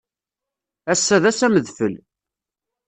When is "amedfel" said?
1.45-1.95